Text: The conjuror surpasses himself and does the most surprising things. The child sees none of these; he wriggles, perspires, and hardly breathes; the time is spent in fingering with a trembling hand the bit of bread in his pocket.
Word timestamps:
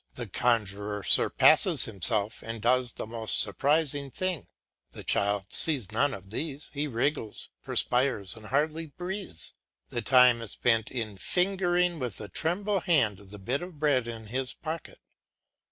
The 0.15 0.27
conjuror 0.27 1.03
surpasses 1.03 1.85
himself 1.85 2.41
and 2.41 2.59
does 2.59 2.93
the 2.93 3.05
most 3.05 3.39
surprising 3.39 4.09
things. 4.09 4.47
The 4.93 5.03
child 5.03 5.53
sees 5.53 5.91
none 5.91 6.15
of 6.15 6.31
these; 6.31 6.71
he 6.73 6.87
wriggles, 6.87 7.49
perspires, 7.61 8.35
and 8.35 8.47
hardly 8.47 8.87
breathes; 8.87 9.53
the 9.89 10.01
time 10.01 10.41
is 10.41 10.53
spent 10.53 10.89
in 10.89 11.17
fingering 11.17 11.99
with 11.99 12.19
a 12.19 12.27
trembling 12.29 12.81
hand 12.81 13.29
the 13.29 13.37
bit 13.37 13.61
of 13.61 13.77
bread 13.77 14.07
in 14.07 14.25
his 14.25 14.55
pocket. 14.55 14.97